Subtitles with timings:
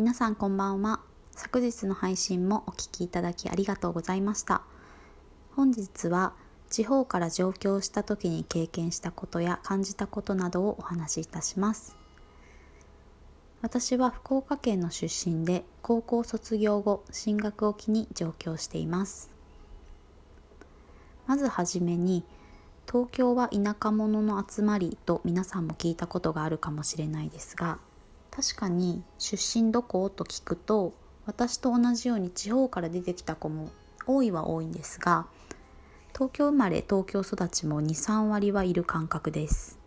[0.00, 1.00] 皆さんこんばんは。
[1.32, 4.62] 昨日の配信もお聞きいただきありがとうございました。
[5.54, 6.32] 本日は
[6.70, 11.98] 地方から上京した時に経験したことや感じたことなどをお話しいたします。
[13.60, 19.30] 私は福岡県の出身で高校卒業後進学を機に上京しています。
[21.26, 22.24] まずはじめに
[22.90, 27.78] 東京は田舎者の集まりと皆さんも聞いたことがあるかもしれないですが
[28.40, 30.08] 確かに出身どこ？
[30.08, 30.94] と聞くと
[31.26, 33.68] 私と同じように地方から出てきた子も
[34.06, 35.26] 多いは多いんですが
[36.14, 39.78] 東京生まれ東京育ちも23割はいる感覚です。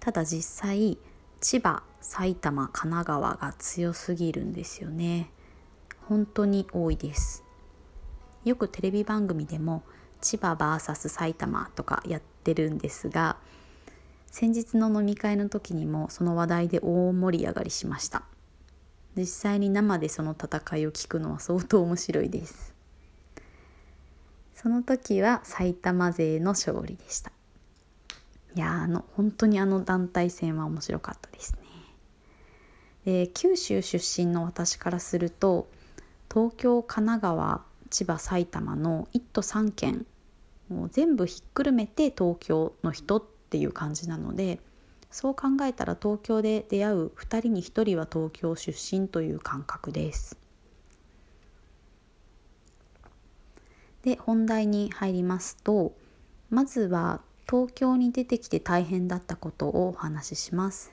[0.00, 0.96] ただ実際
[1.42, 5.30] 千葉埼玉神奈川が強すぎるんですよね。
[6.08, 7.44] 本当に多いです。
[8.46, 9.82] よくテレビ番組でも
[10.22, 13.36] 千葉 VS 埼玉とかやってるんですが
[14.34, 18.24] 先日の飲み会の時にもその話題で大盛り上がりしました。
[19.16, 22.74] 実際に生でその戦いを聞くのは相当面白いです。
[24.52, 27.30] その時は埼玉勢の勝利でした。
[28.56, 31.54] いやあの本当にあの団体戦は面白かったです
[33.04, 33.22] ね。
[33.26, 35.68] で九州出身の私からすると
[36.28, 40.06] 東京神奈川千葉埼玉の1都3県
[40.68, 44.58] もう全部ひっくるめて東京の人っていう感じなので
[45.10, 50.36] そう考えたら東京で出会う2人に1人は東京出身という感覚です。
[54.02, 55.94] で本題に入りますと
[56.50, 60.92] まずは東京に出てきて大変だったことをお話しします。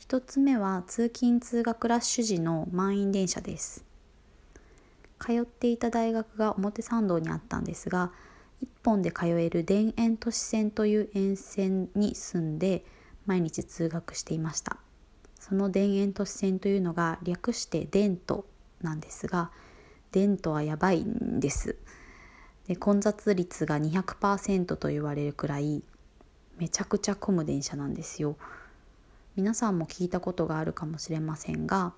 [0.00, 3.84] 1つ目は通勤通学ラッシュ時の満員電車です。
[5.18, 8.12] 通っていた大学が表参道にあったんですが
[8.62, 12.84] 1本で通える田園都市線という沿線に住んで
[13.26, 14.78] 毎日通学していました。
[15.38, 18.46] その田園都市線というのが略してデント
[18.82, 19.50] なんですが
[20.12, 21.76] デントはやばいんです。
[22.66, 25.84] で混雑率が200%と言われるくらい
[26.56, 28.36] めちゃくちゃ混む電車なんですよ。
[29.36, 31.92] 皆さんも聞いたことがあるかもしれませんが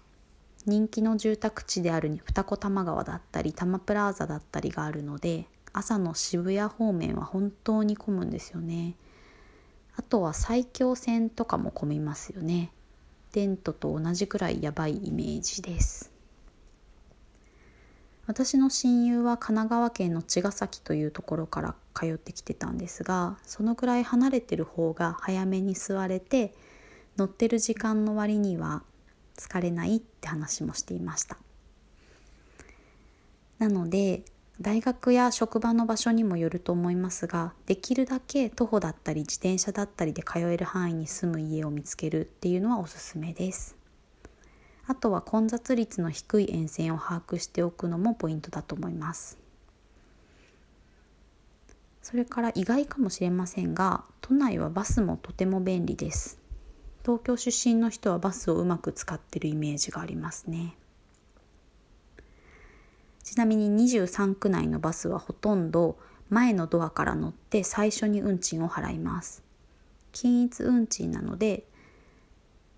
[0.67, 8.95] 人気の住宅地である二子玉川だったり多摩プラザだったりがあるので朝の渋谷方面は本当に混むんですよね。
[9.97, 12.71] あとは埼京線とかも混みますよね。
[13.33, 16.13] テントと同じくらいやばいイメージです。
[18.29, 26.53] 私の親友は神奈川県の茅ヶ崎というところから通ってきてたんですがそのくらい離れてる方が早めに座れて
[27.17, 28.83] 乗ってる時間の割には
[29.39, 31.39] 疲れないって話もしていました。
[33.59, 34.23] なので
[34.61, 43.77] 大学や職場の場所にもよると思いますができるだけ徒歩だったり自転車だったりで通える範囲に住む家を見つけるっていうのはおすすめです。
[44.89, 49.39] あとは混雑率の低い沿線を把握しておくのもポイントだと思います。
[52.03, 56.41] それから意外かもしれませんが都内はバスもとても便利です。
[57.03, 60.75] 東京出身の人はバスをうまく使ってるイメージがありますね。
[63.29, 65.99] ちなみに23区内のバスはほとんど
[66.31, 69.43] 前のドアから乗って最初に運賃を払います。
[70.13, 71.65] 均一運賃なので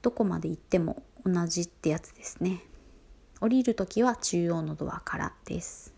[0.02, 2.64] どこまで行っても同じってやつですね。
[3.40, 5.94] 降りる時は中央のドアからです。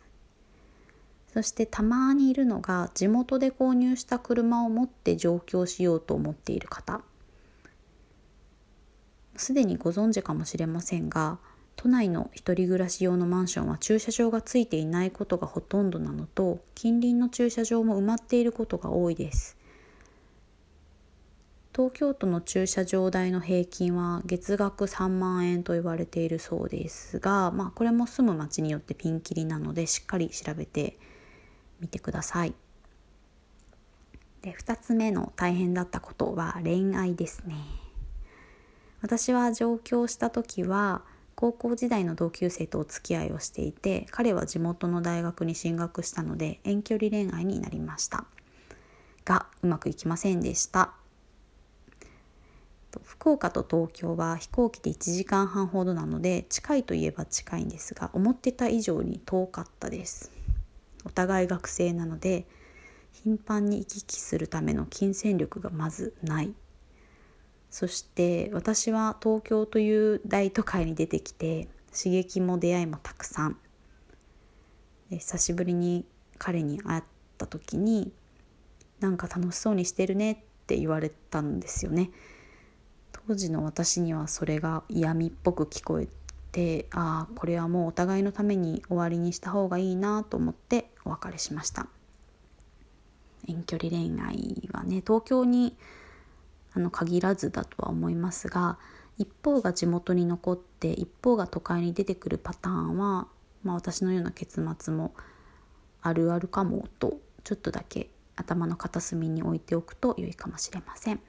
[1.32, 7.00] そしてたまにいるのが地元で購入した車を持って上京しようと思っている方。
[9.34, 11.38] すでにご存知かもしれませんが
[11.76, 19.56] 都内の一人暮らし用のマンションは駐車場がついていないことがほとんどなのと近隣の駐車場も埋まっていることが多いです
[21.74, 30.98] 東京都の駐車場代の平均は月額3万円と言われているそうですが、まあ、これも住む町によってピンキリなのでしっかり調べて
[31.80, 32.54] みてください。
[34.42, 37.56] で2つ目の大変だったことは恋愛ですね。
[39.00, 41.02] 私は上京した時は
[41.42, 48.26] 高校時代の同級生とお付き合いをしていて彼は地元の大学に進学したので遠距離恋愛になりました。
[49.24, 50.92] がうまくいきませんでした。
[53.02, 60.30] 福岡と東京は飛行機で1時間半ほどなので近いといえば近いんですが思ってた以上に遠かったです。
[61.04, 62.46] お互い学生なので
[63.24, 66.54] 頻繁に行き来するための金銭力がまずない。
[67.72, 73.56] そして私は東京という大都会に出てきて刺激も出会いもたくさん。
[75.08, 76.04] 久しぶりに
[76.36, 77.02] 彼に会っ
[77.38, 78.12] た時に
[79.00, 80.36] なんか楽しそうにしてるねっ
[80.66, 82.10] て言われたんですよね。
[83.26, 86.08] 当時の私にはそれが嫌味っぽく聞こえ
[86.52, 91.88] でああこれはもうお互いのために終わりにした方がいいなと思ってお別れしました。
[93.48, 95.74] 遠距離恋愛はね東京に
[96.74, 98.78] あの限らずだとは思いますが
[99.18, 103.28] 一方が地元に残って一方が都会に出てくるパターンは、
[103.62, 105.14] まあ、私のような結末も
[106.00, 111.20] あるあるかもとちょっとだけ頭の片隅に置いておくと良いかもしれません。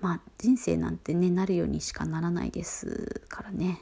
[0.00, 3.78] まあ人生なんてねなるようにしかならないですからね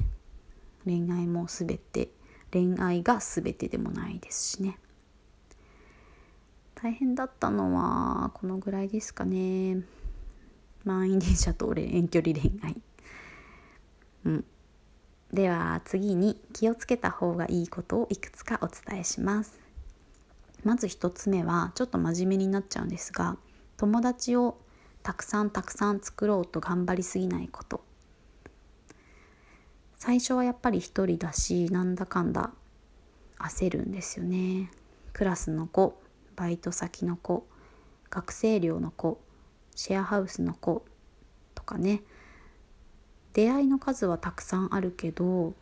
[0.84, 2.10] 恋愛も全て
[2.52, 4.78] 恋愛が全てでもないですしね
[6.82, 9.82] 大変だったのはこのぐらいですかね。
[10.84, 12.76] 満員電車と俺遠距離恋愛。
[14.24, 14.44] うん。
[15.30, 19.60] では次に気をつけた方がいいことをいくつかお伝えします。
[20.64, 23.36] まず1つ目はちょっと真面目になっちゃうんですが
[23.76, 24.58] 友達を
[25.02, 27.82] たくさんたくさん作ろうと頑張りすぎないこと。
[29.96, 32.52] 最初はやっぱり一人だしなんだかんだ
[33.38, 34.70] 焦るんですよね。
[35.12, 36.00] クラスの子。
[36.36, 37.46] バイト先の子
[38.10, 39.20] 学生寮の子
[39.74, 40.84] シェアハウスの子
[41.54, 42.02] とかね。
[43.32, 45.54] 出会いの数はたくさんあるけど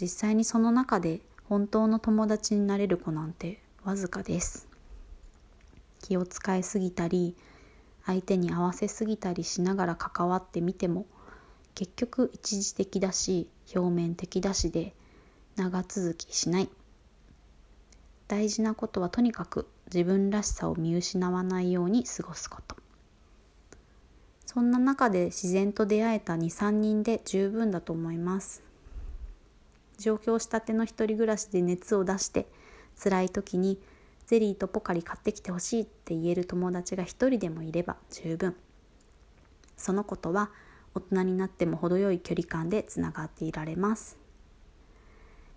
[0.00, 4.66] 実際にその中で本当の友達になれる子なんてわずかです。
[6.00, 7.34] 気を使いすぎたり
[8.04, 11.06] 相手に合わせすぎたりしながら関わってみても
[11.74, 14.94] 結局一時的だし表面的だしで
[15.56, 16.68] 長続きしない。
[18.28, 22.76] 大事なことはとにかく自分らしさを見失わないように過ごすこと。
[24.46, 28.62] そんな中で自然と出会えた23人で十分だと思います。
[29.98, 32.46] 上京したての一人暮らしで熱を出して
[33.02, 33.78] 辛い時に
[34.26, 38.56] ゼリーとポカリ買ってきてほしいって言える友達が一人でもいれば十分。
[39.76, 40.50] そのことは
[40.94, 44.23] 大人になっても程よい距離感でつながっていられます。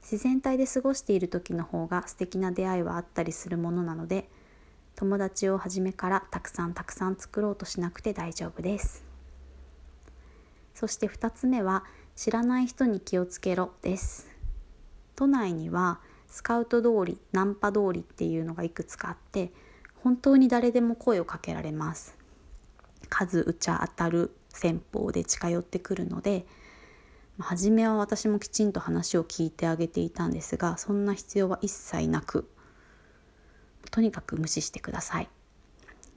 [0.01, 4.29] 自然体で過ごしている時の方が素敵な出会いはあったりするものなので
[4.95, 9.05] 友達を初めからたくさんたくさん作ろうとしなくて大丈夫です。
[10.73, 11.83] そして2つ目は
[12.15, 14.27] 知らない人に気をつけろです。
[15.15, 19.51] 都内にはスカウト通りナンパ通りっていうのがいくつかあって
[20.03, 22.17] 本当に誰でも声をかけられます。
[23.09, 26.45] 数打ち当たる戦法で近寄ってくるので
[27.39, 32.49] 初めは私もきちんと話を聞いてあげていたんですがそんな必要は一切なく
[33.91, 35.29] とにかく無視してください。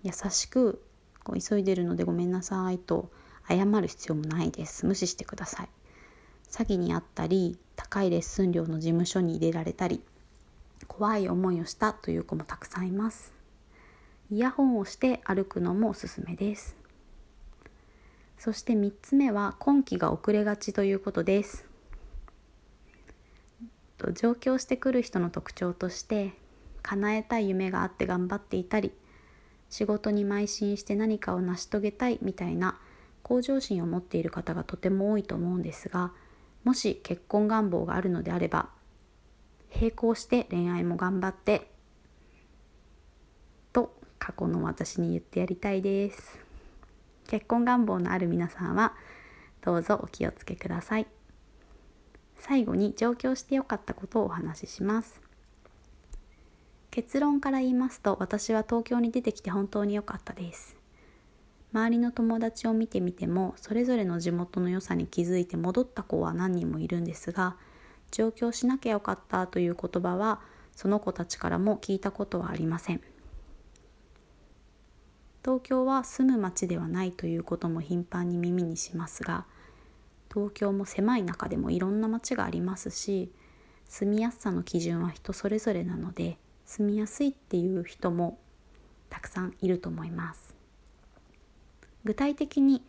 [0.02, 0.82] 優しく
[1.22, 3.10] こう急いでるのでごめんなさいと
[3.48, 4.86] 謝る必要もないです。
[4.86, 5.68] 無視してください。
[6.50, 10.02] 詐欺にあったり高いレッスン料の事務所に入れられたり
[10.88, 13.32] 怖い思いをしたという子もたくさんいます。
[14.30, 16.76] イヤホンをして歩くのもおすすめです。
[18.40, 21.66] そして3つ目は今期が遅れがちということです。
[24.14, 26.32] 上京してくる人の特徴として
[26.80, 28.92] 叶えたい夢があって頑張っていたり
[29.68, 32.78] 仕事に邁進して何かを成し遂げたいみたいな
[33.22, 36.12] 向上心を持っている方がとても多いと思うんですが
[36.64, 38.70] もし結婚願望があるのであれば
[39.78, 41.70] 並行して恋愛も頑張って
[43.74, 46.49] と過去の私に言ってやりたいです。
[47.30, 48.92] 結婚願望のある皆さんは
[49.64, 51.06] どうぞお気をつけください。
[52.34, 55.22] 最後に上京してよかったことをお話しします。
[56.90, 60.76] 結論から言いますと私は東京に出てきて本当に良かったです。
[61.72, 67.54] 周りの友達を見てみてもそれぞれの地元の良さに気づいて戻った子は何人もいるんですが
[68.10, 70.40] 上京しなきゃよかったという言葉は
[70.74, 73.00] その子たちからも聞いたことはありません。
[75.42, 79.46] 東京は住む町ではないということも頻繁に耳にしますが
[80.32, 83.32] 東京も狭い中でもいろんな町がありますし
[83.88, 88.38] 住みやすさの基準は人それぞれなので住みやすいっていう人も
[89.08, 90.54] たくさんいると思います。
[92.04, 92.82] 具体的に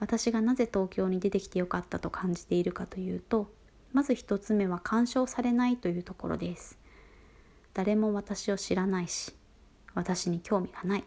[0.00, 3.52] 私がなぜ東京に出てきてよかったと感じているかというと
[3.92, 6.78] まず一つ目は干渉されないというところです。
[7.72, 9.32] 誰も私を知らないし
[9.94, 11.04] 私に興味がない。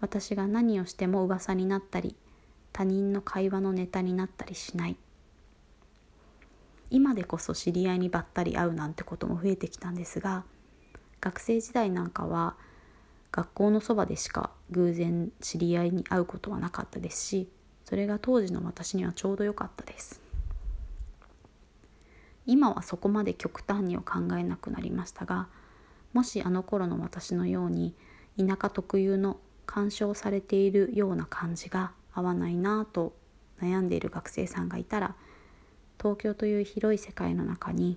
[0.00, 2.16] 私が何をしても噂になったり
[2.72, 4.96] 他人の会話のネタになったりしない。
[6.90, 10.44] 今でこそ知り合いにばったり会うなんてことも増えてきたんですが
[11.20, 12.56] 学生時代なんかは
[13.30, 17.48] 学校のそばでしか偶然知り合いに会うことはなかったですし
[17.84, 20.20] それが当時の私にはちょうど良かったです。
[22.46, 25.46] 今はそこまで極端には考えなくなりましたが
[26.12, 27.94] もしあの頃の私のように
[28.36, 29.38] 田舎特有の
[29.72, 33.14] 干渉されているような感じが合わないなぁと
[33.62, 35.14] 悩んでいる学生さんがいたら
[35.96, 37.96] 東京という広い世界の中に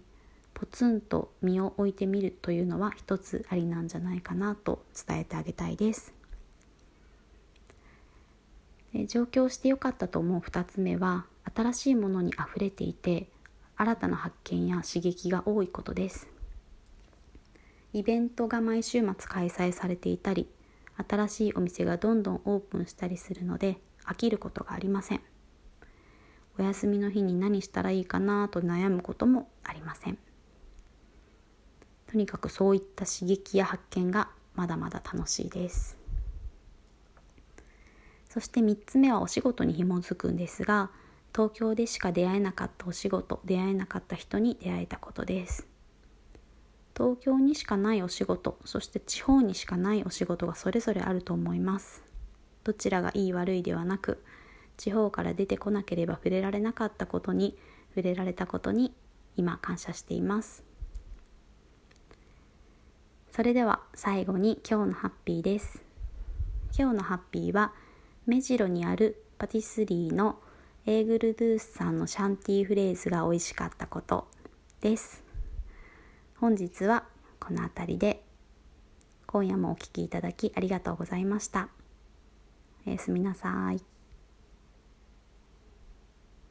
[0.53, 6.13] ポツンと身を置いてみるというのは一つありなんじゃないかなと伝えてあげたいです。
[9.07, 11.25] 上京してよかったと思う2つ目は
[11.55, 13.27] 新しいものにあふれていて
[13.75, 16.27] 新たな発見や刺激が多いことです
[17.91, 20.47] イベントが毎週末開催されていたり
[20.97, 25.21] 新しいお店がどんどんオープンしたりするので飽きることがありません。
[26.57, 30.17] お休みの日に何したらいいかなと悩むこともありません。
[32.07, 35.97] とにかくそういった刺激や発見がまだまだ楽しいです。
[38.29, 40.89] そして3つ目はお仕事に紐づくんですが
[41.35, 45.72] 東京でしか出会えなかったお仕事出会えなかった人に出会えたことです。
[46.95, 52.03] 東京にしかないお仕事そして地方にしかないお仕事がそれぞれあると思います。
[52.63, 54.23] どちらがいい悪いではなく
[54.77, 57.57] 地方から出てこなければ触れられなかったことに
[57.89, 58.93] 触れられたことに
[59.35, 60.63] 今感謝しています。
[63.31, 65.83] それでは最後に今日のハッピーです。
[66.77, 67.73] 今日のハッピーは
[68.25, 70.39] 目白にあるパティスリーの
[70.85, 74.27] エーグルドゥースさんのシャンティーフレーズが美味しかったこと
[74.81, 75.23] です。
[76.43, 77.05] 本日は
[77.39, 78.21] この辺りで。
[79.27, 81.69] 今夜もお聴きいただきありがとうございました。
[82.85, 83.92] おやすみなさい。